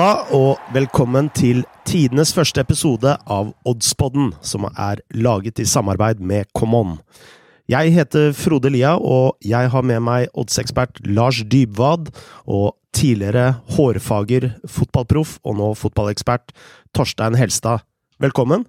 [0.00, 6.48] Halla og velkommen til tidenes første episode av Oddspodden, som er laget i samarbeid med
[6.56, 6.94] ComeOn.
[7.68, 12.08] Jeg heter Frode Lia, og jeg har med meg oddsekspert Lars Dybwad
[12.48, 16.54] og tidligere hårfager, fotballproff og nå fotballekspert
[16.96, 17.84] Torstein Helstad.
[18.24, 18.64] Velkommen.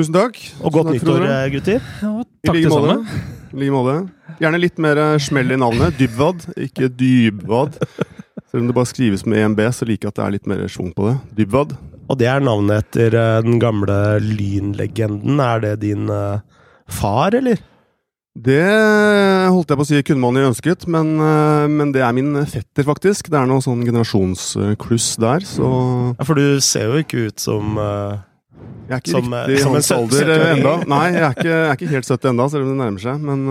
[0.00, 0.40] Tusen takk.
[0.62, 1.42] Og godt takk, nyttår, Frode.
[1.58, 1.90] gutter.
[2.00, 3.20] Ja, I takk like måte.
[3.52, 3.98] I like måte.
[4.40, 6.00] Gjerne litt mer smell i navnet.
[6.00, 7.76] Dybwad, ikke Dybwad.
[8.48, 10.60] Selv om det bare skrives med EMB, så liker jeg at det er litt mer
[10.72, 11.16] schwung på det.
[11.36, 11.74] Dybwad.
[12.08, 15.36] Og det er navnet etter eh, den gamle lynlegenden.
[15.44, 16.38] Er det din eh,
[16.88, 17.60] far, eller?
[18.38, 18.62] Det
[19.50, 22.38] holdt jeg på å si kunne man jo ønsket, men, eh, men det er min
[22.48, 23.28] fetter, faktisk.
[23.28, 25.68] Det er noe sånn generasjonskluss der, så
[26.14, 27.76] Ja, For du ser jo ikke ut som
[28.88, 30.62] jeg er ikke Som, riktig som en hans alder 70-åring.
[30.62, 30.72] enda.
[30.88, 33.20] Nei, jeg er ikke, jeg er ikke helt 70 enda, selv om det nærmer seg.
[33.28, 33.44] Men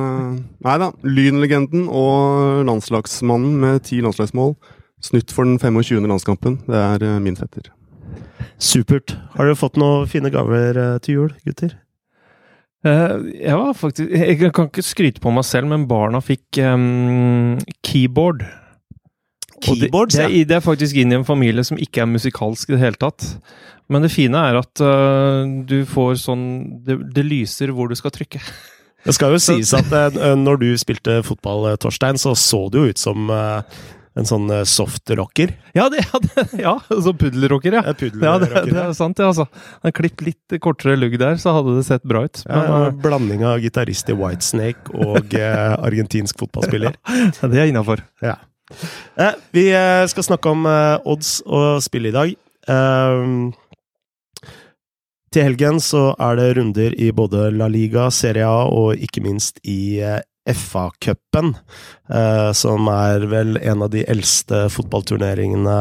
[0.66, 0.89] nei da.
[1.06, 4.56] Lynlegenden og landslagsmannen med ti landslagsmål.
[5.03, 6.06] Snytt for den 25.
[6.09, 6.59] landskampen.
[6.67, 7.70] Det er eh, min fetter.
[8.59, 9.14] supert.
[9.36, 11.76] Har dere fått noen fine gaver eh, til jul, gutter?
[12.86, 17.58] ja, Jeg var faktisk Jeg kan ikke skryte på meg selv, men barna fikk um,
[17.84, 18.45] keyboard.
[19.67, 22.70] Og det- det, er, det er faktisk inn i en familie som ikke er musikalsk
[22.70, 23.26] i det hele tatt.
[23.89, 26.44] Men det fine er at uh, du får sånn
[26.86, 28.39] det, det lyser hvor du skal trykke.
[29.08, 32.78] Det skal jo sies at uh, når du spilte fotball, eh, Torstein, så så det
[32.82, 33.61] jo ut som eh,
[34.18, 35.54] en sånn soft softrocker.
[35.78, 37.84] Ja, det, ja, det, ja sånn puddelrocker, ja.
[37.94, 39.46] Puddelrocker, Ja, det, det er sant, det, altså.
[39.84, 42.42] Han klippet litt kortere lugg der, så hadde det sett bra ut.
[42.48, 46.98] Ja, Men, en blanding av gitarist i Whitesnake og eh, argentinsk fotballspiller.
[47.38, 48.02] Ja, det er innafor.
[48.23, 48.38] Ja.
[49.20, 52.34] Eh, vi eh, skal snakke om eh, odds og spill i dag.
[52.68, 53.23] Eh,
[55.34, 59.60] til helgen så er det runder i både La Liga, Serie A og ikke minst
[59.68, 61.54] i eh, FA-cupen,
[62.14, 65.80] eh, som er vel en av de eldste fotballturneringene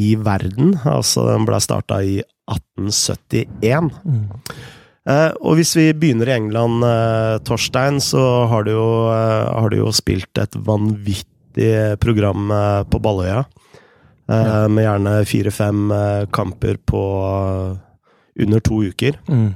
[0.00, 0.74] i verden.
[0.88, 2.18] Altså, den ble starta i
[2.50, 3.92] 1871.
[5.04, 9.78] Eh, og hvis vi begynner i England, eh, Torstein, så har du jo, har du
[9.82, 12.50] jo spilt et vanvittig program
[12.90, 13.44] på Balløya.
[14.24, 15.92] Med gjerne fire-fem
[16.32, 17.02] kamper på
[18.40, 19.18] under to uker.
[19.28, 19.52] Mm.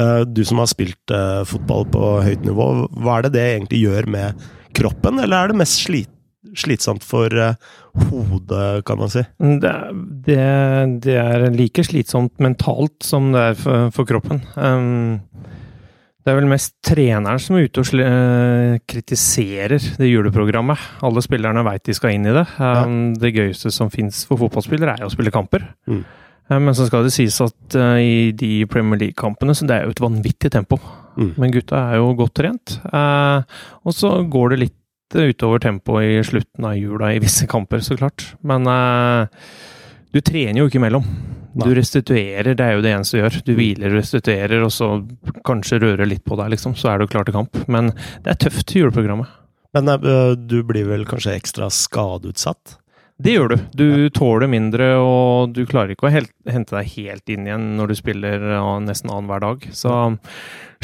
[0.00, 2.70] Eh, du som har spilt eh, fotball på høyt nivå,
[3.02, 6.16] hva er det det egentlig gjør med kroppen, eller er det mest slit
[6.56, 7.58] slitsomt for eh,
[8.08, 9.20] hodet, kan man si?
[9.38, 9.72] Det,
[10.26, 10.38] det,
[11.04, 14.40] det er like slitsomt mentalt som det er for, for kroppen.
[14.56, 15.20] Um,
[16.24, 20.88] det er vel mest treneren som er ute og kritiserer det juleprogrammet.
[21.06, 22.46] Alle spillerne veit de skal inn i det.
[22.58, 25.68] Um, Det gøyeste som fins for fotballspillere, er jo å spille kamper.
[25.92, 26.02] Mm.
[26.50, 29.86] Eh, Men så skal det sies at eh, i de Premier League-kampene så det er
[29.86, 30.80] jo et vanvittig tempo.
[31.16, 31.32] Mm.
[31.38, 32.76] Men gutta er jo godt trent.
[32.90, 34.76] Eh, og så går det litt
[35.10, 38.28] utover tempoet i slutten av jula i visse kamper, så klart.
[38.46, 38.62] Men
[40.14, 41.08] du trener jo ikke imellom.
[41.58, 43.38] Du restituerer, det er jo det eneste du gjør.
[43.48, 44.92] Du hviler, restituerer, og så
[45.46, 46.76] kanskje rører litt på deg, liksom.
[46.78, 47.58] Så er du klar til kamp.
[47.66, 47.90] Men
[48.22, 49.26] det er tøft, juleprogrammet.
[49.74, 52.79] Men uh, du blir vel kanskje ekstra skadeutsatt?
[53.20, 53.56] Det gjør du.
[53.76, 53.86] Du
[54.16, 57.98] tåler mindre, og du klarer ikke å helt, hente deg helt inn igjen når du
[57.98, 59.66] spiller ja, nesten annenhver dag.
[59.76, 59.96] Så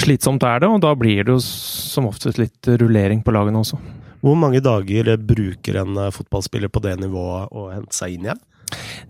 [0.01, 3.81] slitsomt er det, og da blir det jo som oftest litt rullering på lagene også.
[4.21, 8.45] Hvor mange dager bruker en eh, fotballspiller på det nivået å hente seg inn igjen?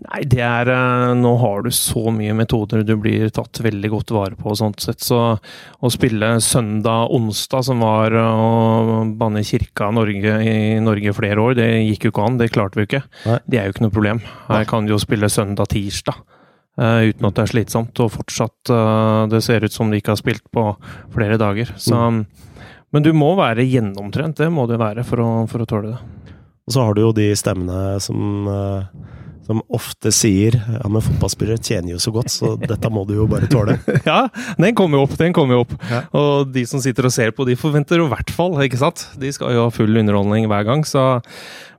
[0.07, 4.13] Nei, det er eh, Nå har du så mye metoder du blir tatt veldig godt
[4.15, 9.89] vare på og sånt sett, så å spille søndag-onsdag, som var eh, å banne kirka
[9.95, 12.39] Norge, i Norge flere år, det gikk jo ikke an.
[12.41, 13.03] Det klarte vi jo ikke.
[13.25, 13.39] Nei.
[13.47, 14.21] Det er jo ikke noe problem.
[14.47, 16.21] Her kan du jo spille søndag-tirsdag.
[16.77, 18.73] eh, uten at det er slitsomt, og fortsatt
[19.33, 20.69] det ser ut som de ikke har spilt på
[21.15, 21.73] flere dager.
[21.81, 21.97] Så,
[22.93, 26.33] Men du må være gjennomtrent, det må du være for å, for å tåle det.
[26.67, 29.07] Og så har du jo de stemmene som, eh,
[29.47, 33.27] som ofte sier ja, men fotballspillere tjener jo så godt, så dette må du jo
[33.31, 33.77] bare tåle.
[34.07, 34.27] Ja,
[34.59, 35.73] den kommer jo opp, den kommer jo opp.
[35.89, 36.03] Ja.
[36.17, 39.07] Og de som sitter og ser på, de forventer jo i hvert fall, ikke sant?
[39.19, 41.07] De skal jo ha full underholdning hver gang, så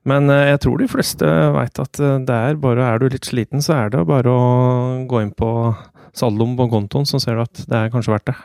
[0.09, 3.27] Men eh, jeg tror de fleste veit at eh, det er bare Er du litt
[3.29, 5.51] sliten, så er det bare å gå inn på
[6.17, 8.37] saldoen på kontoen, så ser du at det er kanskje verdt det.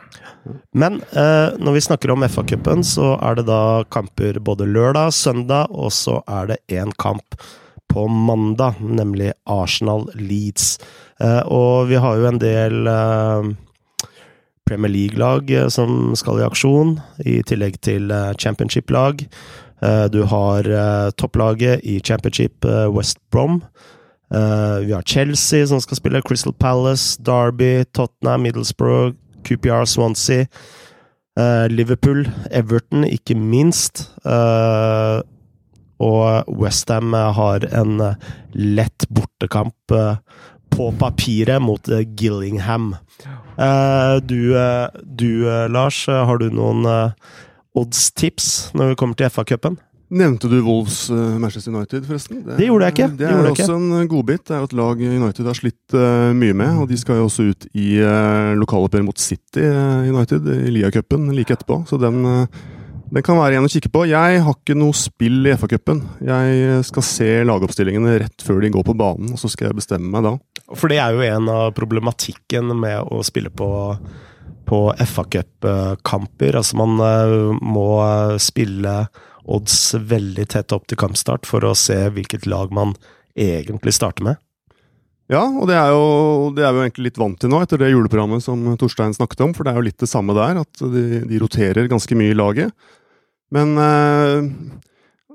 [0.76, 5.72] Men eh, når vi snakker om FA-cupen, så er det da kamper både lørdag, søndag,
[5.72, 7.38] og så er det én kamp
[7.94, 10.78] på mandag, nemlig Arsenal-Leeds.
[11.20, 13.50] Eh, og vi har jo en del eh,
[14.66, 19.28] Premier League-lag eh, som skal i aksjon, i tillegg til championship-lag.
[20.14, 20.64] Du har
[21.20, 22.64] topplaget i championship,
[22.94, 23.58] West Brom.
[24.30, 29.12] Vi har Chelsea som skal spille Crystal Palace, Derby, Tottenham, Middlesbrough,
[29.44, 30.46] QPR, Swansea.
[31.68, 34.06] Liverpool, Everton, ikke minst.
[35.94, 38.16] Eh, Og Westham har en
[38.52, 39.94] lett bortekamp
[40.74, 41.88] på papiret mot
[42.18, 42.96] Gillingham.
[44.26, 44.54] Du,
[45.04, 45.30] du
[45.70, 47.12] Lars, har du noen
[47.74, 49.78] oddstips når vi kommer til FA-cupen?
[50.14, 52.42] Nevnte du Wolves Manchester United, forresten?
[52.42, 53.08] Det, det, gjorde jeg ikke.
[53.14, 54.44] Det, det er også en uh, godbit.
[54.46, 55.96] Det er jo et lag United har slitt
[56.42, 56.76] mye med.
[56.82, 59.64] Og de skal jo også ut i uh, lokaloppgjør mot City
[60.10, 61.84] United i Lia-cupen like etterpå.
[61.88, 62.20] Så den,
[63.10, 64.04] den, kan være igjen å kikke på.
[64.10, 66.02] Jeg har ikke noe spill i FA-cupen.
[66.24, 70.10] Jeg skal se lagoppstillingene rett før de går på banen, og så skal jeg bestemme
[70.12, 70.36] meg da.
[70.72, 73.68] For det er jo en av problematikken med å spille på
[74.64, 76.56] på FA-cupkamper.
[76.56, 76.96] Altså, man
[77.60, 77.88] må
[78.40, 78.94] spille
[79.44, 82.94] odds veldig tett opp til kampstart for å se hvilket lag man
[83.36, 84.40] egentlig starter med.
[85.32, 87.80] Ja, og det er, jo, det er vi jo egentlig litt vant til nå, etter
[87.80, 89.54] det juleprogrammet som Torstein snakket om.
[89.56, 92.36] For det er jo litt det samme der, at de, de roterer ganske mye i
[92.36, 92.74] laget.
[93.54, 94.50] Men eh,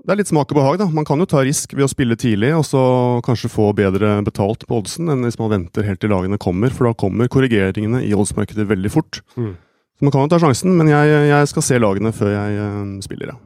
[0.03, 0.87] det er litt smak og behag, da.
[0.93, 2.81] Man kan jo ta risk ved å spille tidlig, og så
[3.25, 6.89] kanskje få bedre betalt på oddsen enn hvis man venter helt til lagene kommer, for
[6.89, 9.23] da kommer korrigeringene i oddsmarkedet veldig fort.
[9.37, 9.55] Mm.
[9.99, 12.97] Så man kan jo ta sjansen, men jeg, jeg skal se lagene før jeg uh,
[13.03, 13.39] spiller, ja.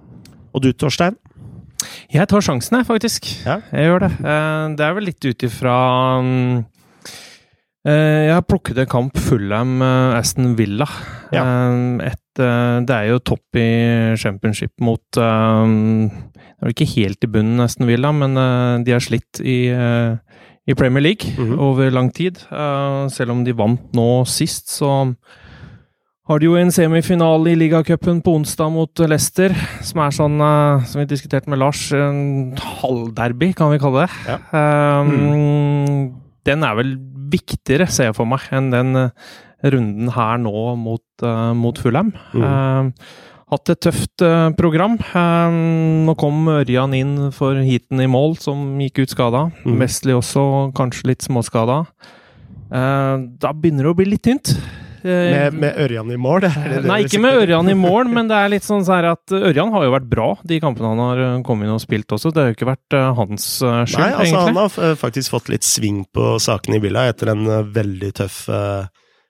[0.54, 1.16] Og du, Torstein?
[2.14, 3.28] Jeg tar sjansen, jeg, faktisk.
[3.46, 3.60] Ja.
[3.74, 4.12] Jeg gjør det.
[4.22, 5.76] Eh, det er vel litt ut ifra
[6.24, 6.58] mm,
[7.90, 10.88] eh, Jeg har plukket en kamp Fulham-Aston eh, Villa.
[11.36, 11.46] Ja.
[12.06, 13.68] Et, det er jo topp i
[14.18, 18.34] championship mot Det er ikke helt i bunnen, Aston Villa, men
[18.82, 21.60] de har slitt i, i Premier League mm -hmm.
[21.62, 22.42] over lang tid.
[23.14, 25.14] Selv om de vant nå sist, så
[26.30, 29.52] har de jo en semifinale i ligacupen på onsdag mot Leicester,
[29.84, 34.22] som er sånn, uh, som vi diskuterte med Lars, en halvderby, kan vi kalle det.
[34.30, 34.38] Ja.
[35.02, 36.06] Um, mm.
[36.48, 36.94] Den er vel
[37.34, 39.34] viktigere, ser jeg for meg, enn den uh,
[39.68, 42.14] runden her nå mot, uh, mot Fulham.
[42.32, 42.46] Mm.
[42.48, 42.94] Um,
[43.54, 44.24] hatt et tøft
[44.58, 44.96] program.
[46.08, 49.44] nå kom Ørjan inn for heaten i mål, som gikk ut skada.
[49.62, 49.76] Mm.
[49.84, 51.84] Wesley også kanskje litt småskada.
[52.74, 54.56] da begynner det å bli litt tynt.
[55.04, 56.48] Med, med Ørjan i mål?
[56.88, 59.94] Nei, ikke med Ørjan i mål, men det er litt sånn at Ørjan har jo
[59.96, 62.32] vært bra de kampene han har eh, kommet inn og spilt også.
[62.34, 64.46] Det har jo ikke vært uh, hans skyld, Nei, altså, egentlig.
[64.48, 68.46] Han har faktisk fått litt sving på sakene i Villa etter en veldig tøff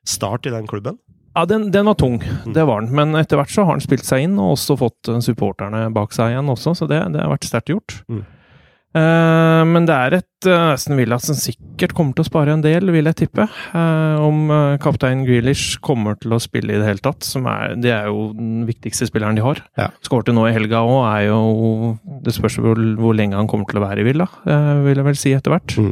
[0.03, 0.99] start i den klubben.
[1.33, 2.53] Ja, den, den, var tung, mm.
[2.53, 2.93] det var den.
[2.93, 6.35] Men etter hvert så har han spilt seg inn, og også fått supporterne bak seg
[6.35, 7.95] igjen også, så det, det har vært sterkt gjort.
[8.11, 8.21] Mm.
[8.93, 12.61] Uh, men det er et uh, Aston Villa som sikkert kommer til å spare en
[12.61, 13.47] del, vil jeg tippe.
[13.73, 17.25] Uh, om uh, kaptein Grealish kommer til å spille i det hele tatt.
[17.25, 19.63] Som er, det er jo den viktigste spilleren de har.
[19.81, 19.89] Ja.
[20.05, 23.81] Skårte nå i helga òg, er jo Det spørs hvor, hvor, lenge han kommer til
[23.81, 25.77] å være i Villa, vil jeg vel si etter hvert.
[25.77, 25.91] Mm.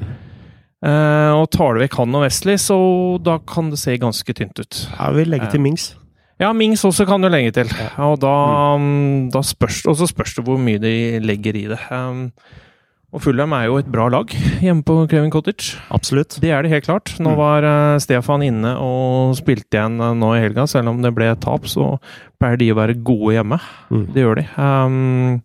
[1.37, 2.77] og tar du vekk han og Wesley, så
[3.21, 4.79] da kan det se ganske tynt ut.
[4.93, 5.91] Ja, vi legger til Mings.
[6.41, 7.69] Ja, Mings også kan du legge til.
[8.01, 8.33] Og da,
[8.81, 9.29] mm.
[9.33, 11.79] da spørs, og så spørs det hvor mye de legger i det.
[11.93, 12.29] Um,
[13.11, 14.31] og Fulham er jo et bra lag
[14.63, 15.75] hjemme på Craven Cottage.
[15.91, 16.37] Absolutt.
[16.39, 17.11] Det er det helt klart.
[17.19, 17.37] Nå mm.
[17.39, 20.63] var uh, Stefan inne og spilte igjen uh, nå i helga.
[20.69, 21.97] Selv om det ble tap, så
[22.39, 23.57] pleier de å være gode hjemme.
[23.91, 24.05] Mm.
[24.15, 24.45] Det gjør de.
[24.55, 25.41] Um,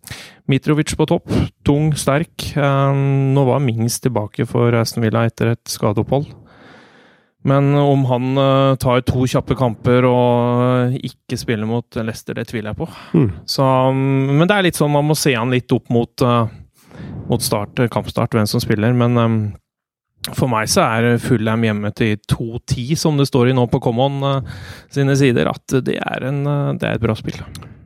[0.47, 1.33] Mitrovic på topp.
[1.67, 2.45] Tung, sterk.
[2.55, 6.29] Um, nå var Mings tilbake for Aston Villa etter et skadeopphold.
[7.47, 12.71] Men om han uh, tar to kjappe kamper og ikke spiller mot Leicester, det tviler
[12.71, 12.87] jeg på.
[13.11, 13.27] Mm.
[13.43, 16.27] Så, um, men det er litt sånn man må se han litt opp mot
[17.29, 18.95] mot start, kampstart, hvem som spiller.
[18.97, 19.37] Men um,
[20.35, 24.19] for meg så er Fullham hjemme til 2-10, som det står i nå på Common
[24.25, 24.57] uh,
[24.93, 27.39] sine sider, at det er, en, uh, det er, et bra spill.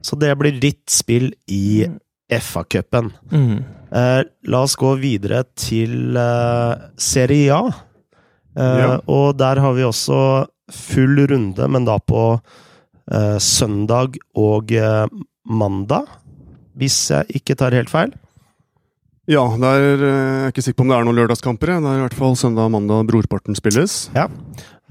[0.05, 1.89] Så det blir ditt spill i.
[2.31, 3.09] FA-cupen.
[3.27, 3.57] Mm.
[3.91, 6.15] Uh, la oss gå videre til
[6.95, 7.73] Serie A.
[8.55, 8.93] Ja.
[9.11, 10.15] Og der har vi også
[10.71, 12.23] full runde, men da på
[13.43, 14.71] søndag og
[15.43, 16.07] mandag,
[16.79, 18.15] hvis jeg ikke tar helt feil.
[19.31, 21.69] Ja, det er eh, jeg er ikke sikker på om det er noen lørdagskamper.
[21.71, 24.09] Det er i hvert fall søndag og mandag brorparten spilles.
[24.17, 24.25] Ja,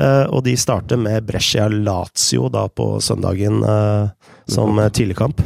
[0.00, 5.44] eh, og de starter med Brescia Lazio da på søndagen eh, som tidligkamp.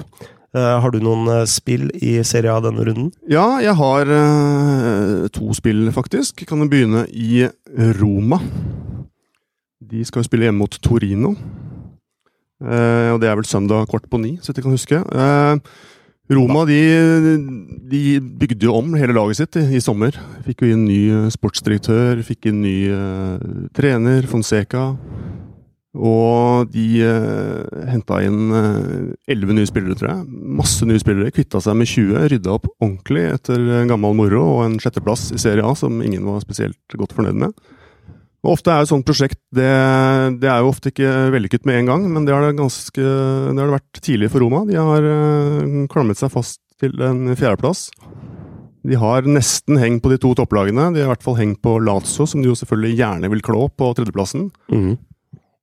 [0.55, 3.09] Har du noen spill i Serie A denne runden?
[3.27, 4.07] Ja, jeg har
[5.35, 6.45] to spill, faktisk.
[6.47, 7.43] Kan jo begynne i
[7.99, 8.39] Roma.
[9.83, 11.33] De skal jo spille hjemme mot Torino.
[12.63, 15.03] Og det er vel søndag kort på ni, så jeg kan huske.
[16.33, 16.81] Roma de,
[17.85, 20.17] de, bygde jo om hele laget sitt i, i, sommer.
[20.47, 23.37] Fikk jo inn ny eh, sportsdirektør, fikk inn ny uh,
[23.77, 24.87] trener, Fonseca.
[25.95, 28.57] Og de uh, henta inn
[29.29, 30.41] elleve uh, nye spillere, tror jeg.
[30.63, 31.35] Masse nye spillere.
[31.35, 32.17] Kvitta seg med 20.
[32.33, 36.41] Rydda opp ordentlig etter gammel moro og en sjetteplass i Serie A som ingen var
[36.47, 37.65] spesielt godt fornøyd med.
[38.45, 39.71] Og ofte er et sånt prosjekt det,
[40.43, 43.57] det, er jo ofte ikke vellykket med en gang, men det har det, ganske, det
[43.57, 44.67] har det vært tidlig for Roma.
[44.69, 47.87] De har uh, klamret seg fast til en fjerdeplass.
[48.85, 50.91] De har nesten hengt på de to topplagene.
[50.93, 53.65] De har i hvert fall hengt på Lazio, som de jo selvfølgelig gjerne vil klå
[53.73, 54.51] på tredjeplassen.
[54.69, 54.93] Mm.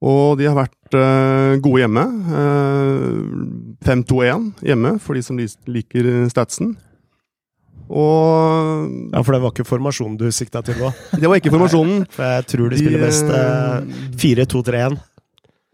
[0.01, 2.07] Og de har vært uh, gode hjemme.
[2.33, 6.73] Uh, 5-2-1 hjemme, for de som liker statsen.
[7.91, 10.91] Og Ja, for det var ikke formasjonen du sikta til nå.
[11.21, 12.05] det var ikke formasjonen.
[12.15, 14.99] For jeg tror de spiller best eh, 4-2-3-1.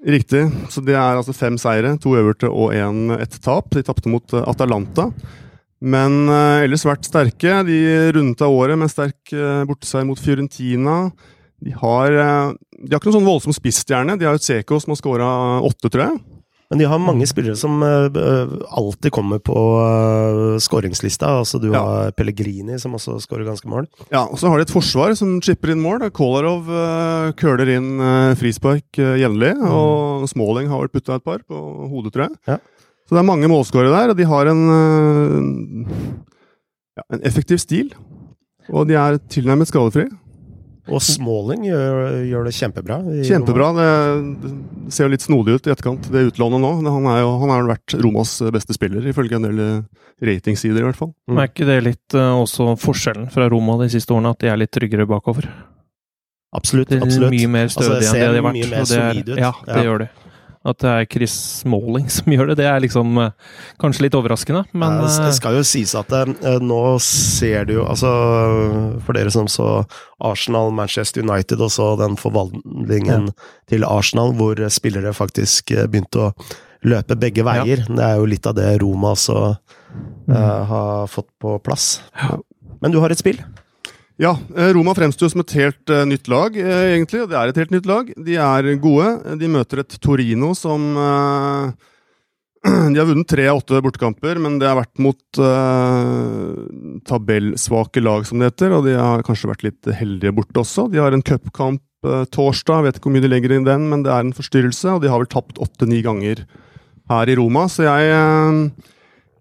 [0.07, 0.43] Riktig.
[0.73, 3.71] Så det er altså fem seire, to øverte og én ett tap.
[3.73, 5.11] De tapte mot eh, Atalanta.
[5.83, 7.61] Men eh, ellers vært sterke.
[7.67, 7.79] De
[8.15, 10.99] rundet av året med sterk eh, borteseier mot Fiorentina.
[11.61, 14.17] De har, eh, de har ikke noen sånn voldsom spissstjerne.
[14.17, 15.29] De har jo Tseko som har skåra
[15.65, 16.19] åtte, tror jeg.
[16.67, 21.29] Men de har mange spillere som eh, eh, alltid kommer på uh, skåringslista.
[21.39, 21.79] Altså, du Ja.
[21.79, 23.87] har Pellegrini, som også skårer ganske mål.
[24.11, 26.03] Ja, og Så har de et forsvar som chipper inn mål.
[26.11, 29.53] Kolarov uh, køler inn uh, frispark uh, jevnlig.
[29.63, 31.55] Og Smalling har vel putta et par på
[31.87, 32.35] hodet, tror jeg.
[32.51, 32.59] Ja.
[33.07, 35.95] Så det er mange målskårere der, og de har en, uh,
[36.99, 37.93] ja, en effektiv stil.
[38.67, 40.09] Og de er tilnærmet skadefri.
[40.87, 41.97] Og Smalling gjør,
[42.29, 42.97] gjør det kjempebra.
[43.27, 43.67] Kjempebra.
[43.75, 44.51] Det,
[44.95, 46.69] ser jo litt snodig ut i etterkant, det utlånet nå.
[46.87, 50.79] Han er jo han har jo vært Romas beste spiller, ifølge en del uh, ratingsider,
[50.79, 51.11] i hvert fall.
[51.27, 51.41] Mm.
[51.43, 54.57] Er ikke det litt eh, også forskjellen fra Roma de siste årene, at de er
[54.63, 55.49] litt tryggere bakover?
[56.55, 56.89] Absolutt.
[56.89, 57.33] Det er absolutt.
[57.35, 58.57] mye mer Altså, stødige det enn det de har vært.
[58.57, 59.37] mye mer det er- solid ut.
[59.37, 59.83] Ja, det Ja.
[59.83, 60.07] gjør de.
[60.67, 64.65] At det er Chris Smalling som gjør det, det er liksom eh, kanskje litt overraskende,
[64.77, 68.09] men det eh, skal jo sies at det, nå ser du jo Altså,
[69.05, 69.67] for dere som så
[70.27, 73.29] Arsenal, Manchester United og så den forvandlingen
[73.69, 76.31] til Arsenal, hvor spillere faktisk eh, begynte å
[76.87, 77.85] løpe begge veier.
[77.87, 81.97] Det er jo litt av det Roma også eh, har fått på plass.
[82.19, 82.37] Ja.
[82.81, 83.39] Men du har et spill?
[84.17, 87.27] Ja, eh, Roma fremstår som et helt eh, nytt lag, eh, egentlig.
[87.29, 88.09] Det er et helt nytt lag.
[88.17, 89.37] De er gode.
[89.37, 90.87] De møter et Torino som
[92.67, 96.57] De har vunnet tre av åtte bortekamper, men det har vært mot uh,
[97.07, 98.73] tabellsvake lag, som det heter.
[98.75, 100.87] Og de har kanskje vært litt heldige borte også.
[100.91, 104.03] De har en cupkamp uh, torsdag, vet ikke hvor mye de legger inn den, men
[104.03, 104.97] det er en forstyrrelse.
[104.97, 106.43] Og de har vel tapt åtte-ni ganger
[107.07, 108.93] her i Roma, så jeg eh,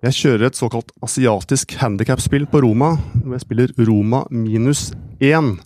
[0.07, 2.95] jeg kjører et såkalt asiatisk handikapspill på Roma.
[3.25, 5.57] hvor Jeg spiller Roma minus 1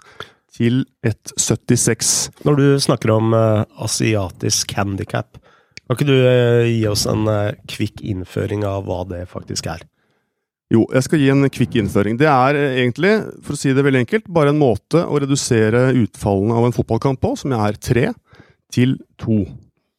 [0.56, 2.30] til 1,76.
[2.48, 5.36] Når du snakker om uh, asiatisk handikap,
[5.84, 9.84] kan ikke du uh, gi oss en uh, kvikk innføring av hva det faktisk er?
[10.70, 12.16] Jo, jeg skal gi en kvikk innføring.
[12.16, 16.56] Det er egentlig, for å si det veldig enkelt, bare en måte å redusere utfallene
[16.56, 18.12] av en fotballkamp på, som er tre,
[18.70, 19.42] til to.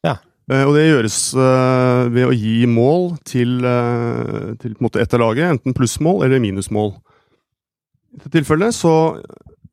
[0.02, 0.16] Ja.
[0.50, 5.14] Eh, Og det gjøres eh, ved å gi mål til, eh, til på en ett
[5.14, 6.96] av laget, enten plussmål eller minusmål.
[8.12, 8.94] I dette tilfellet så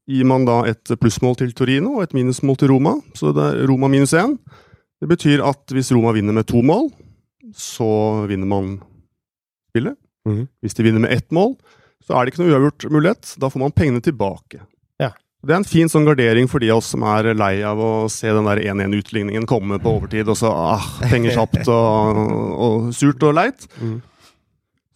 [0.10, 3.68] gir man da et plussmål til Torino og et minusmål til Roma, så det er
[3.70, 4.38] Roma minus én.
[5.02, 6.90] Det betyr at hvis Roma vinner med to mål,
[7.56, 8.80] så vinner man
[9.72, 9.98] spillet.
[10.28, 10.48] Mhm.
[10.62, 11.56] Hvis de vinner med ett mål,
[12.06, 13.36] så er det ikke noe uavgjort mulighet.
[13.40, 14.62] Da får man pengene tilbake.
[15.39, 17.91] Det er en fin sånn gardering for de av oss som er lei av å
[18.12, 22.19] se den der 1-1-utligningen komme på overtid, og så ah, penger kjapt og,
[22.60, 23.63] og surt og leit.
[23.79, 24.01] Mm.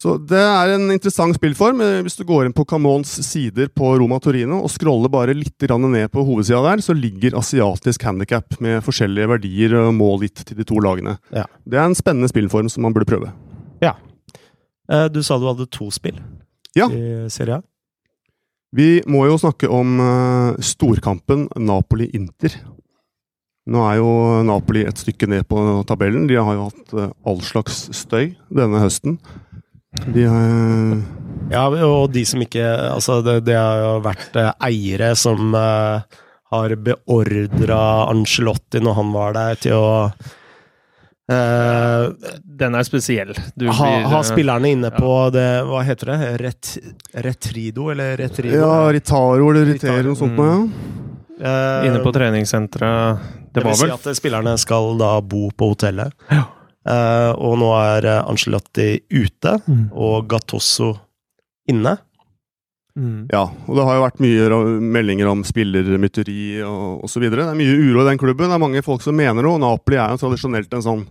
[0.04, 1.80] Så det er en interessant spillform.
[1.80, 5.64] Eh, Hvis du går inn på Camons sider på Roma Torino og scroller bare litt
[5.64, 10.60] ned på hovedsida der, så ligger asiatisk handikap med forskjellige verdier og mål gitt til
[10.60, 11.16] de to lagene.
[11.32, 11.46] Ja.
[11.64, 13.32] Det er en spennende spillform som man burde prøve.
[13.80, 13.94] Ja.
[15.08, 16.20] Du sa du hadde to spill
[16.76, 16.90] Ja.
[16.92, 17.62] i Serie A.
[18.74, 22.56] Vi må jo snakke om eh, storkampen Napoli-Inter.
[23.70, 24.08] Nå er jo
[24.44, 26.26] Napoli et stykke ned på tabellen.
[26.28, 29.18] De har jo hatt eh, all slags støy denne høsten.
[30.10, 30.96] De har
[31.52, 36.20] Ja, og de som ikke Altså, det, det har jo vært eh, eiere som eh,
[36.54, 39.92] har beordra Angelotti når han var der, til å
[41.30, 42.08] eh,
[42.44, 43.32] den er spesiell.
[43.56, 46.18] Du ha, blir, ha eh, spillerne inne på det Hva heter det?
[46.42, 46.72] Ret,
[47.26, 48.58] retrido, eller retrido?
[48.60, 50.90] Ja, Ritaro eller Ritero noe sånt noe, ja.
[51.34, 53.18] Eh, Inne på treningssenteret.
[53.50, 56.12] det Det vil si at spillerne skal da bo på hotellet.
[56.30, 56.44] Ja.
[56.84, 59.86] Uh, og nå er Angelotti ute, Mm.
[59.96, 60.90] og Gattosso
[61.72, 61.94] inne.
[62.94, 63.26] Mm.
[63.32, 64.58] Ja, og det har jo vært mye
[64.94, 67.26] meldinger om spillermytteri og osv.
[67.26, 68.50] Det er mye uro i den klubben.
[68.50, 69.58] Det er mange folk som mener noe.
[69.62, 71.06] Napoli er jo tradisjonelt en sånn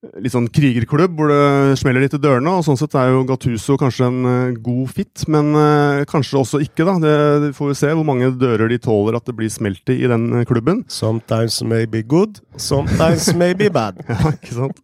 [0.00, 2.54] litt sånn krigerklubb hvor det smeller litt i dørene.
[2.56, 6.62] og Sånn sett er jo Gattuso kanskje en eh, god fit, men uh, kanskje også
[6.64, 6.96] ikke, da.
[7.02, 9.98] Det, det får vi se hvor mange dører de tåler at det blir smelt i
[10.00, 10.84] i den eh, klubben.
[10.88, 14.00] Sometimes may be good, sometimes may be bad.
[14.10, 14.80] Ja, ikke sant?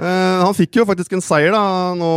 [0.00, 2.10] Eh, han fikk jo faktisk en seier da, nå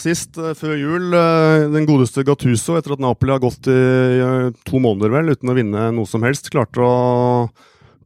[0.00, 1.12] sist, eh, før jul.
[1.12, 5.56] eh, den godeste Gattuso, etter at Napoli har gått i to måneder vel, uten å
[5.56, 7.50] vinne noe som helst, klarte å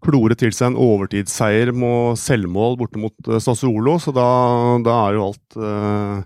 [0.03, 3.99] klore til seg en overtidsseier med selvmål borte mot Sassuolo.
[4.01, 4.27] Så da,
[4.83, 6.25] da er jo alt eh,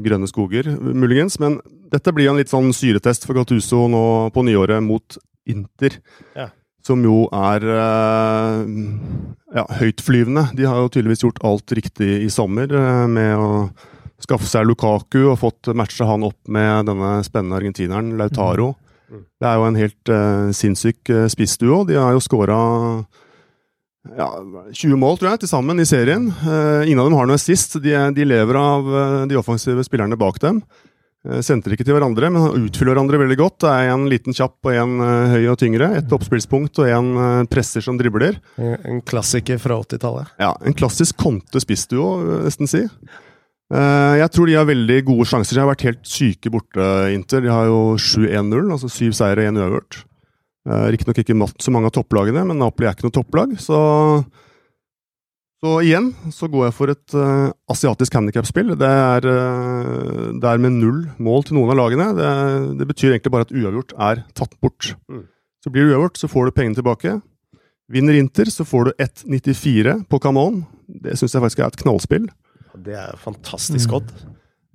[0.00, 1.38] grønne skoger, muligens.
[1.42, 1.58] Men
[1.92, 5.18] dette blir jo en litt sånn syretest for Gattuso nå på nyåret mot
[5.50, 5.98] Inter.
[6.38, 6.50] Ja.
[6.86, 8.64] Som jo er eh,
[9.54, 10.48] ja, høytflyvende.
[10.56, 13.48] De har jo tydeligvis gjort alt riktig i sommer eh, med å
[14.20, 18.74] skaffe seg Lukaku og fått matcha han opp med denne spennende argentineren Lautaro.
[19.10, 19.24] Mm.
[19.40, 21.80] Det er jo en helt uh, sinnssyk uh, spissduo.
[21.88, 22.58] De har jo skåra
[24.16, 24.28] ja,
[24.72, 26.28] 20 mål, tror jeg, til sammen i serien.
[26.44, 27.80] Uh, ingen av dem har noe sist.
[27.82, 30.60] De, de lever av uh, de offensive spillerne bak dem.
[31.20, 33.58] Uh, sentrer ikke til hverandre, men utfyller hverandre veldig godt.
[33.66, 35.90] Det er en liten kjapp og en eh, høy og tyngre.
[35.98, 38.38] Et oppspillspunkt og en eh, presser som dribler.
[38.56, 40.32] En en klassiker fra 80-tallet.
[40.40, 42.14] Ja, En klassisk Conte spissduo,
[42.46, 42.86] nesten si.
[42.86, 45.58] Eh, jeg tror de har veldig gode sjanser.
[45.58, 47.44] De har vært helt syke borte, Inter.
[47.44, 50.04] De har jo 7-1-0, altså syv seire og én uavgjort.
[50.92, 53.54] Riktignok ikke matt så mange av topplagene, men Napoli er ikke noe topplag.
[53.60, 53.76] Så,
[55.60, 58.72] så igjen så går jeg for et uh, asiatisk handikapspill.
[58.80, 62.06] Det, er, eh, det er med null mål til noen av lagene.
[62.16, 62.30] Det,
[62.80, 64.94] det betyr egentlig bare at uavgjort er tatt bort.
[65.12, 65.26] Mm.
[65.60, 67.18] Så blir det uavgjort, så får du pengene tilbake.
[67.92, 70.62] Vinner Inter, så får du 1,94 på Camon.
[70.88, 72.30] Det syns jeg faktisk er et knallspill.
[72.80, 74.12] Det er fantastisk odd.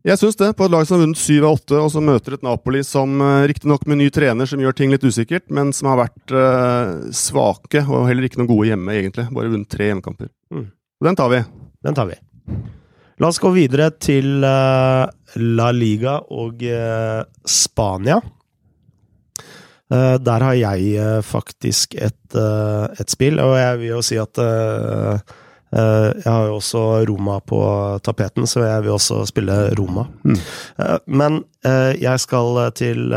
[0.05, 2.35] Jeg syns det, på et lag som har vunnet syv av åtte, og som møter
[2.35, 5.89] et Napoli som uh, riktignok med ny trener som gjør ting litt usikkert, men som
[5.89, 9.25] har vært uh, svake, og heller ikke noen gode hjemme, egentlig.
[9.33, 10.29] Bare vunnet tre hjemmekamper.
[10.55, 10.71] Mm.
[11.03, 11.43] Den tar vi.
[11.83, 12.15] Den tar vi.
[13.19, 15.05] La oss gå videre til uh,
[15.39, 18.19] La Liga og uh, Spania.
[19.85, 24.39] Uh, der har jeg faktisk et, et spill, og jeg vil jo si at
[25.75, 27.59] jeg har jo også Roma på
[28.05, 30.05] tapeten, så jeg vil også spille Roma.
[30.23, 30.37] Mm.
[31.07, 31.39] Men
[31.99, 33.11] jeg skal til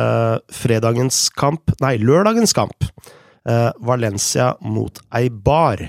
[0.51, 2.89] fredagens kamp, nei, lørdagens kamp.
[3.79, 5.85] Valencia mot Eibar.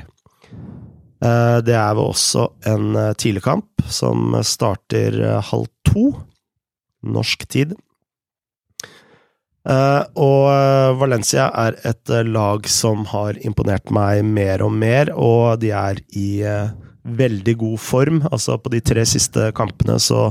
[1.20, 6.12] Eh, Det er vel også en tidlig tidligkamp som starter eh, halv to
[7.04, 7.74] norsk tid.
[9.70, 15.12] Eh, Og eh, Valencia er et eh, lag som har imponert meg mer og mer,
[15.16, 16.72] og de er i eh,
[17.04, 18.22] veldig god form.
[18.32, 20.30] Altså, på de tre siste kampene så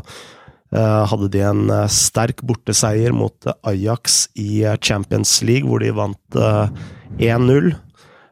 [0.72, 5.85] eh, hadde de en eh, sterk borteseier mot eh, Ajax i eh, Champions League, hvor
[5.85, 6.68] de vant eh,
[7.29, 7.74] 1-0.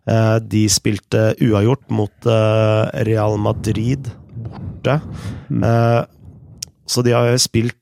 [0.06, 5.00] Eh, De spilte uavgjort mot eh, Real Madrid borte.
[5.50, 5.64] Mm.
[5.64, 6.02] Eh,
[6.86, 7.74] Så de har spilt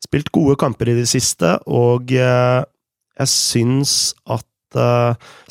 [0.00, 4.46] Spilt gode kamper i det siste, og jeg syns at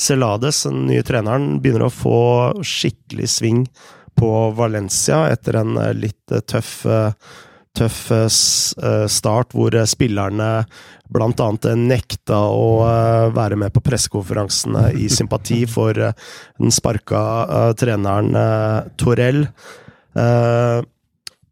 [0.01, 2.15] Celades, den nye treneren, begynner å få
[2.65, 3.59] skikkelig sving
[4.17, 6.87] på Valencia etter en litt tøff
[7.77, 12.67] tøff eh, eh, start, hvor eh, spillerne eh, nekta å
[13.35, 18.33] være med på pressekonferansene i sympati for den sparka treneren
[18.99, 19.45] Torell.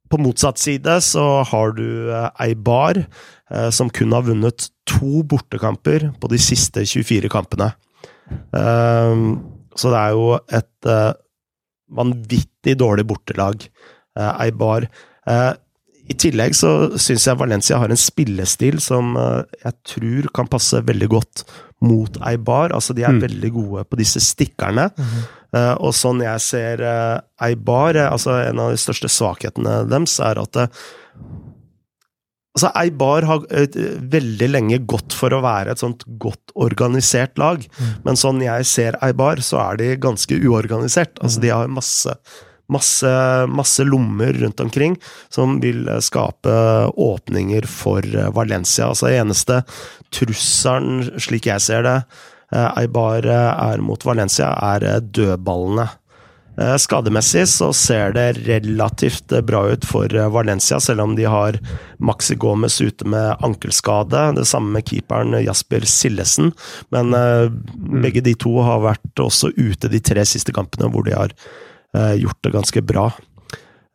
[0.08, 2.12] På motsatt side så har du
[2.44, 3.02] Eibar,
[3.76, 7.72] som kun har vunnet to bortekamper på de siste 24 kampene.
[8.52, 10.90] Så det er jo et
[11.98, 13.68] vanvittig dårlig bortelag,
[14.16, 14.88] Eibar.
[16.08, 20.80] I tillegg så syns jeg Valencia har en spillestil som eh, jeg tror kan passe
[20.88, 21.44] veldig godt
[21.84, 22.72] mot Eibar.
[22.74, 23.22] Altså, de er Mm.
[23.26, 24.88] veldig gode på disse stikkerne.
[25.54, 30.40] Eh, og sånn jeg ser eh, Eibar, altså en av de største svakhetene deres, er
[30.42, 30.64] at
[32.58, 33.44] Altså, Eibar har
[34.10, 37.62] veldig lenge gått for å være et sånt godt organisert lag,
[38.04, 41.20] men sånn jeg ser Eibar, så er de ganske uorganisert.
[41.22, 42.16] Altså, de har masse,
[42.72, 43.12] masse,
[43.48, 44.98] masse lommer rundt omkring
[45.30, 46.56] som vil eh, skape
[46.94, 48.90] åpninger for eh, Valencia.
[48.92, 49.62] Altså, eneste
[50.14, 52.00] trusselen, slik jeg ser det,
[52.54, 55.90] eh, Eibar er mot Valencia, er dødballene.
[56.82, 61.60] Skademessig så ser det relativt bra ut for Valencia, selv om de har
[62.02, 64.32] Maxi Gomez ute med ankelskade.
[64.40, 66.50] Det samme med keeperen Jasper Sillesen.
[66.90, 67.54] Men eh,
[68.02, 71.38] begge de to har vært også ute de tre siste kampene, hvor de har
[71.96, 73.08] gjort det ganske bra.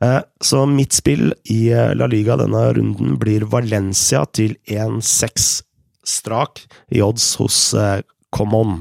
[0.02, 5.62] Eh, Så mitt spill i eh, La Liga denne runden blir Valencia til 1-6
[6.02, 8.00] strak i odds hos eh,
[8.35, 8.81] Common.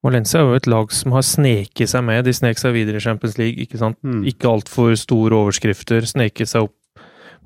[0.00, 2.24] Valencia er jo et lag som har sneket seg med.
[2.24, 3.60] De snek seg videre i Champions League.
[3.60, 3.98] Ikke sant?
[4.00, 4.22] Mm.
[4.30, 6.06] Ikke altfor store overskrifter.
[6.08, 6.76] Sneket seg opp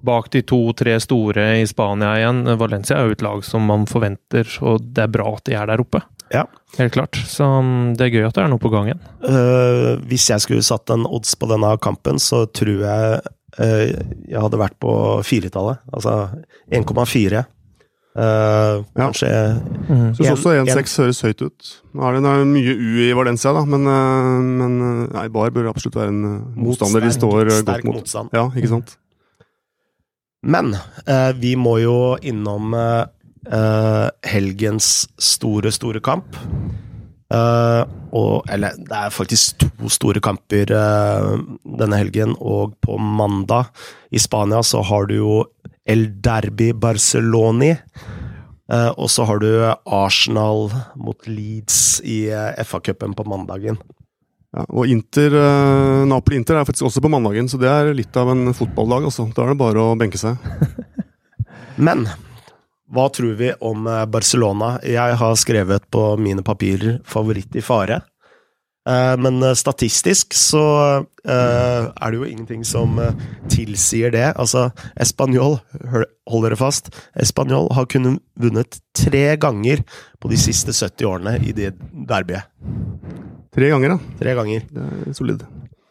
[0.04, 2.44] bak de to-tre store i Spania igjen.
[2.61, 5.72] Valencia er jo et lag som man forventer, og det er bra at de er
[5.72, 6.04] der oppe.
[6.35, 6.44] Ja.
[6.79, 7.14] Helt klart.
[7.31, 9.03] Så um, det er gøy at det er noe på gang igjen.
[9.23, 13.85] Uh, hvis jeg skulle satt en odds på denne kampen, så tror jeg uh,
[14.27, 14.94] jeg hadde vært på
[15.27, 15.79] firetallet.
[15.94, 16.16] Altså
[16.75, 17.44] 1,4.
[18.14, 19.27] Eh, kanskje
[19.88, 21.70] Syns En- også 1,6 høres høyt ut.
[21.99, 23.88] Nå er det, det er mye U i Valencia, da, men,
[24.55, 24.77] men
[25.11, 26.20] nei, Bar bør absolutt være en
[26.55, 27.97] motstander de står sterk godt mot.
[28.05, 28.31] motstand.
[28.38, 28.94] Ja, ikke sant?
[30.47, 30.75] Men
[31.09, 33.03] eh, vi må jo innom eh,
[33.46, 36.38] eh, helgens store, store kamp.
[37.35, 37.83] Uh,
[38.14, 41.33] og Eller det er faktisk to store kamper uh,
[41.64, 43.72] denne helgen, og på mandag
[44.14, 45.38] i Spania så har du jo
[45.88, 47.72] El Derby Barceloni.
[48.70, 52.28] Uh, og så har du Arsenal mot Leeds i
[52.64, 53.80] FA-cupen på mandagen.
[54.54, 55.35] Ja, og Inter,
[56.07, 59.09] Napoli-Inter er faktisk også på mandagen, så det er litt av en fotballdag.
[59.11, 59.26] Også.
[59.35, 60.38] Da er det bare å benke seg.
[61.88, 62.07] Men
[62.92, 64.79] hva tror vi om eh, Barcelona?
[64.85, 68.03] Jeg har skrevet på mine papirer 'favoritt i fare'.
[68.87, 73.01] Eh, Men eh, statistisk så er det jo ingenting som
[73.49, 74.35] tilsier det.
[74.37, 74.70] Altså,
[75.01, 75.61] Español,
[76.29, 79.81] hold dere fast, Español har kun vunnet tre ganger
[80.20, 82.44] på de siste 70 årene i det derbyet.
[83.55, 83.99] Tre ganger, da.
[84.20, 84.61] Tre ganger.
[84.68, 85.47] Det er solid.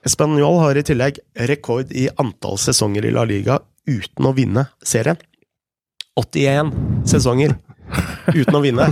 [0.06, 1.18] Español har i tillegg
[1.50, 5.18] rekord i antall sesonger i La Liga uten å vinne serien.
[6.20, 6.74] 81
[7.10, 7.56] sesonger
[8.34, 8.90] uten å vinne.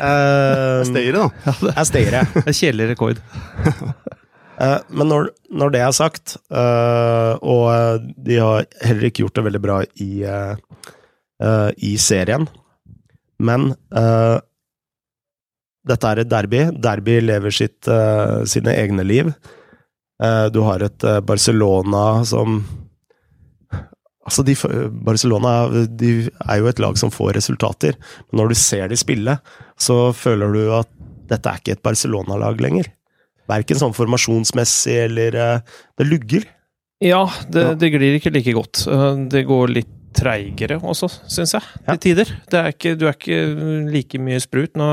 [0.00, 1.74] Uh, Stayere, da.
[2.22, 2.32] er.
[2.32, 3.20] Det er kjedelig rekord.
[4.60, 9.38] Eh, men når, når det er sagt, uh, og eh, de har heller ikke gjort
[9.38, 12.44] det veldig bra i, eh, i serien,
[13.40, 13.70] men
[15.88, 16.66] dette er et derby.
[16.76, 17.88] Derby lever sitt,
[18.52, 19.30] sine egne liv.
[20.52, 22.58] Du har et Barcelona som
[24.30, 24.54] Altså, de,
[25.04, 25.52] Barcelona
[25.90, 26.12] de
[26.46, 27.96] er jo et lag som får resultater,
[28.30, 29.34] men når du ser de spille,
[29.80, 30.88] så føler du at
[31.30, 32.86] dette er ikke et Barcelona-lag lenger.
[33.50, 35.60] Verken sånn formasjonsmessig eller eh,
[35.98, 36.44] Det lugger.
[37.02, 37.74] Ja, det, Ja.
[37.74, 38.84] det glir ikke like godt.
[38.86, 41.96] Eh, Det går litt treigere også, syns jeg, Ja.
[41.96, 42.30] tider.
[42.50, 44.74] Det er ikke, du er ikke like mye sprut.
[44.78, 44.88] Nå,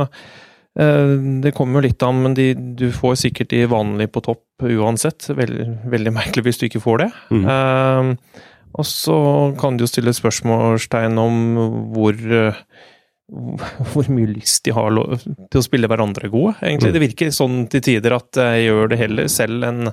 [0.79, 4.43] eh, det kommer jo litt an, men de, du får sikkert de vanlige på topp
[4.61, 5.27] uansett.
[5.37, 7.11] Veldig, veldig merkelig hvis du ikke får det.
[7.31, 7.45] Mm.
[7.45, 8.15] Eh,
[8.77, 9.17] og så
[9.59, 11.39] kan du jo stille spørsmålstegn om
[11.95, 12.59] hvor eh,
[13.91, 16.93] hvor mye lyst de har til å spille hverandre gode, egentlig.
[16.93, 16.95] Mm.
[16.95, 19.89] Det virker sånn til tider at jeg gjør det heller selv enn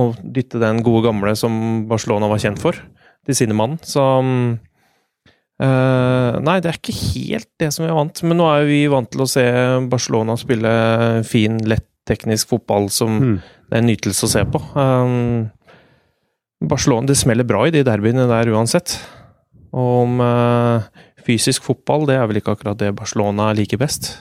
[0.00, 1.54] å dytte den gode gamle som
[1.90, 2.78] Barcelona var kjent for,
[3.26, 3.78] til sine mann.
[3.86, 4.02] Så
[5.60, 8.78] Uh, Nei, det er ikke helt det som vi er vant Men nå er vi
[8.88, 9.42] vant til å se
[9.92, 10.70] Barcelona spille
[11.28, 13.34] fin, lett, teknisk fotball som Mm.
[13.68, 14.60] det er en nytelse å se på.
[14.72, 15.50] Um,
[16.60, 18.98] Barcelona, det smeller bra i de derbyene der uansett.
[19.70, 20.88] Og om uh,
[21.24, 24.12] fysisk fotball, det er vel ikke akkurat det Barcelona liker best.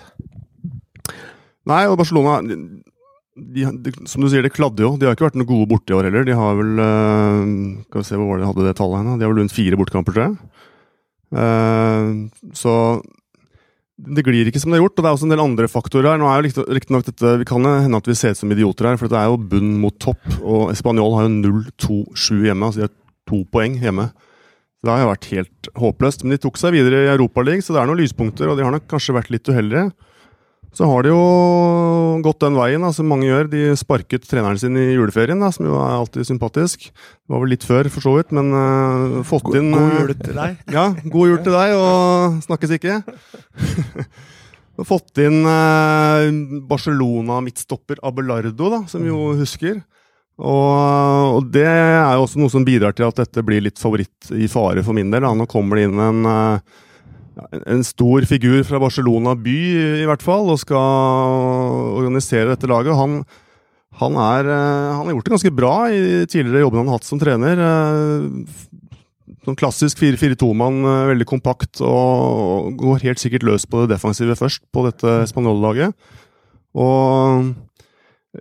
[1.69, 4.93] Nei, og Barcelona de, de, Som du sier, det kladder jo.
[4.99, 6.25] De har ikke vært noe gode borte i år heller.
[6.27, 7.43] De har vel uh,
[7.89, 9.13] Skal vi se, hvor var det de hadde det tallet hen?
[9.19, 10.39] De har vel rundt fire bortekamper, tror jeg.
[11.29, 12.73] Uh, så
[13.99, 16.13] det glir ikke som det er gjort, og det er også en del andre faktorer
[16.13, 16.19] her.
[16.21, 18.99] Nå er jo riktignok dette Vi kan hende at vi ser ut som idioter her,
[19.01, 22.87] for det er jo bunn mot topp, og Español har jo 0-2-7 hjemme, altså de
[22.87, 22.95] har
[23.29, 24.09] to poeng hjemme.
[24.79, 26.23] Så Det har jo vært helt håpløst.
[26.23, 28.71] Men de tok seg videre i Europaligaen, så det er noen lyspunkter, og de har
[28.71, 29.89] nok kanskje vært litt uheldige.
[30.75, 31.21] Så har det jo
[32.23, 33.49] gått den veien, da, som mange gjør.
[33.51, 36.89] De sparket treneren sin i juleferien, da, som jo er alltid sympatisk.
[36.93, 40.15] Det var vel litt før, for så vidt, men uh, fått inn god eh, jul
[40.21, 40.59] til deg.
[40.77, 42.99] ja, god jul til deg, og snakkes ikke.
[44.89, 46.29] Fått inn uh,
[46.69, 49.81] Barcelona-midtstopper Abelardo, da, som vi jo husker.
[50.39, 54.29] Og, og det er jo også noe som bidrar til at dette blir litt favoritt
[54.31, 55.25] i fare for min del.
[55.25, 55.33] Da.
[55.35, 56.88] Nå kommer det inn en, eh, ja,
[57.65, 59.59] en stor figur fra Barcelona by,
[60.03, 62.95] i hvert fall, og skal organisere dette laget.
[62.97, 63.21] Han,
[64.01, 67.09] han, er, eh, han har gjort det ganske bra i tidligere jobben han har hatt
[67.09, 67.65] som trener.
[67.69, 68.67] Eh,
[69.45, 74.65] Sånn klassisk 4-4-2-mann, eh, veldig kompakt og går helt sikkert løs på det defensive først
[74.75, 75.95] på dette spanjollaget.
[76.77, 77.53] Og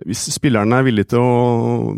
[0.05, 1.95] hvis spillerne er villige til å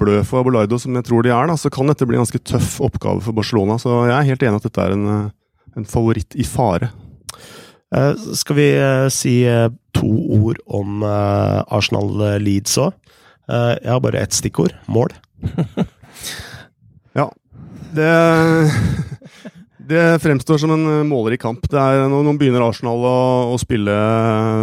[0.00, 2.40] blø for Abelardo, som jeg tror de er, da, så kan dette bli en ganske
[2.48, 3.76] tøff oppgave for Barcelona.
[3.82, 5.10] Så jeg er helt enig at dette er en,
[5.76, 6.90] en favoritt i fare.
[7.96, 12.94] Eh, skal vi eh, si eh, to ord om Arsenal Leeds òg?
[13.50, 14.76] jeg har bare ett stikkord.
[14.86, 15.10] Mål.
[17.90, 18.06] Det,
[19.90, 21.64] det fremstår som en måler målrik kamp.
[21.66, 23.16] Det er, nå, begynner Arsenal å,
[23.50, 23.96] å spille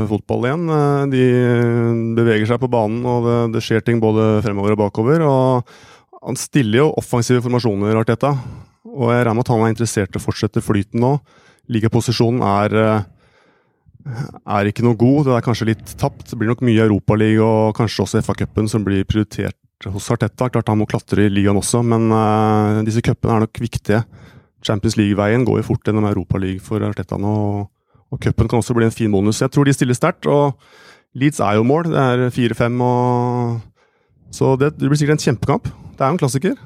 [0.08, 0.64] fotball igjen.
[1.12, 1.26] De
[2.16, 5.26] beveger seg på banen, og det, det skjer ting både fremover og bakover.
[5.28, 5.76] Og
[6.24, 8.32] han stiller jo offensive formasjoner, Arteta.
[8.88, 11.18] Og jeg regner med at han er interessert i å fortsette flyten nå.
[11.74, 13.06] Ligaposisjonen er eh,
[14.08, 15.28] er ikke noe god.
[15.28, 16.30] Det er kanskje litt tapt.
[16.30, 20.50] Det blir nok mye Europaliga og kanskje også FA-cupen som blir prioritert hos Arteta.
[20.50, 24.04] Klart han må klatre i ligaen også, men uh, disse cupene er nok viktige.
[24.66, 27.34] Champions League-veien går jo fort gjennom Europaliga for Arteta nå,
[28.08, 29.44] og, cupen kan også bli en fin bonus.
[29.44, 30.58] Jeg tror de stiller sterkt, og
[31.18, 31.92] Leeds er jo mål.
[31.92, 33.60] Det er 4-5 og
[34.32, 35.70] Så det, det blir sikkert en kjempekamp.
[35.96, 36.58] Det er jo en klassiker.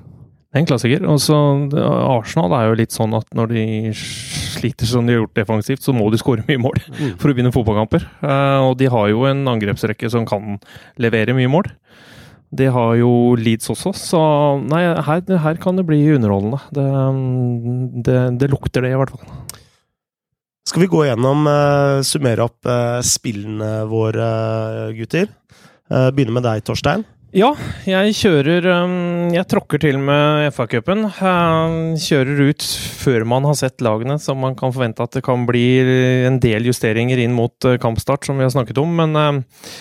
[0.52, 1.04] Det er en klassiker.
[1.08, 1.36] Og så
[1.80, 5.96] Arsenal er jo litt sånn at når de sliter som de har gjort defensivt, så
[5.96, 7.14] må de skåre mye mål Mm.
[7.22, 8.04] for å vinne fotballkamper.
[8.20, 10.58] Eh, og de har jo en angrepsrekke som kan
[11.00, 11.72] levere mye mål.
[12.52, 14.22] Det har jo Leeds også, så
[14.60, 16.60] nei, her, her kan det bli underholdende.
[16.76, 16.88] Det,
[18.04, 19.24] det, det lukter det, i hvert fall.
[20.68, 24.28] Skal vi gå gjennom, eh, summere opp eh, spillene våre,
[25.00, 25.32] gutter?
[25.92, 27.02] Uh, begynne med deg, Torstein.
[27.32, 27.54] Ja,
[27.88, 31.06] jeg kjører um, Jeg tråkker til med FA-cupen.
[31.16, 32.66] Uh, kjører ut
[33.00, 35.64] før man har sett lagene, så man kan forvente at det kan bli
[36.28, 38.92] en del justeringer inn mot uh, kampstart, som vi har snakket om.
[39.00, 39.72] Men uh,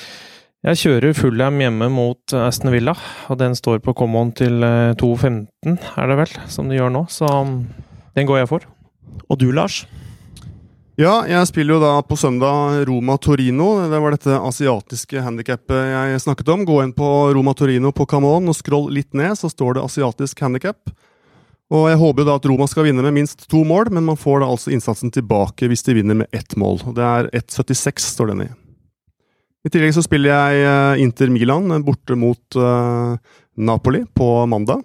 [0.71, 2.95] jeg kjører Fullham hjemme mot Aston Villa,
[3.27, 4.63] og den står på common til
[5.03, 7.09] 2.15, er det vel, som det gjør nå.
[7.11, 7.65] Så um,
[8.15, 8.71] den går jeg for.
[9.27, 9.83] Og du, Lars?
[11.01, 13.71] Ja, jeg spiller jo da på søndag Roma-Torino.
[13.89, 16.67] Det var dette asiatiske handikappet jeg snakket om.
[16.69, 20.93] Gå inn på Roma-Torino på Camon og scroll litt ned, så står det asiatisk handikap.
[21.73, 24.21] Og jeg håper jo da at Roma skal vinne med minst to mål, men man
[24.21, 26.83] får da altså innsatsen tilbake hvis de vinner med ett mål.
[26.93, 28.51] Det er 1,76 står den i.
[29.65, 33.17] I tillegg så spiller jeg eh, Inter Milan borte mot uh,
[33.57, 34.85] Napoli på mandag.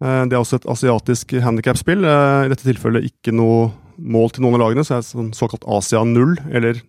[0.00, 2.00] Uh, det er også et asiatisk handikapspill.
[2.00, 5.32] Uh, I dette tilfellet ikke noe mål til noen av lagene, så er det sånn
[5.36, 6.80] såkalt Asia 0, eller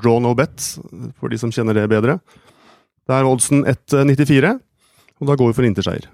[0.00, 0.78] draw no bet,
[1.20, 2.18] for de som kjenner det bedre.
[3.04, 4.54] Det er oddsen 1,94,
[5.20, 6.08] og da går vi for interseier.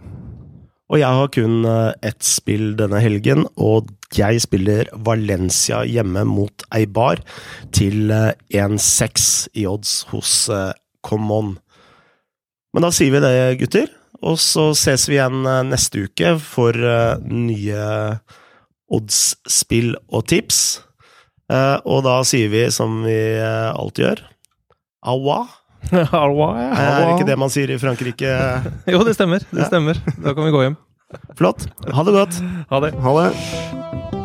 [0.90, 1.62] Og jeg har kun
[2.02, 7.22] ett spill denne helgen, og jeg spiller Valencia hjemme mot Eibar
[7.70, 10.34] til 1,6 i odds hos
[11.06, 11.54] Common.
[12.74, 13.86] Men da sier vi det, gutter.
[14.26, 16.74] Og så ses vi igjen neste uke for
[17.22, 17.86] nye
[18.90, 20.80] oddsspill og tips.
[21.50, 24.20] Og da sier vi som vi alltid gjør
[25.00, 25.40] Awa.
[25.90, 28.36] Er det ikke det man sier i Frankrike?
[28.92, 29.44] jo, det stemmer.
[29.50, 30.00] Det stemmer.
[30.20, 30.78] Da kan vi gå hjem.
[31.40, 31.66] Flott.
[31.90, 32.42] Ha det godt.
[32.70, 32.94] Ha det.
[33.02, 34.19] Ha det.